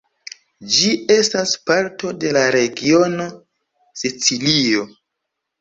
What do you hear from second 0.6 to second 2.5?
Ĝi estas parto de la